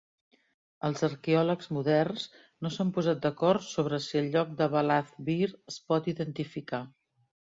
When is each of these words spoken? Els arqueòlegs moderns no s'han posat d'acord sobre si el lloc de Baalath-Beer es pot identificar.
Els 0.87 1.03
arqueòlegs 1.07 1.67
moderns 1.77 2.23
no 2.65 2.71
s'han 2.77 2.93
posat 2.95 3.21
d'acord 3.25 3.67
sobre 3.67 4.01
si 4.07 4.19
el 4.23 4.33
lloc 4.37 4.57
de 4.63 4.69
Baalath-Beer 4.77 5.51
es 5.75 5.79
pot 5.93 6.11
identificar. 6.15 6.81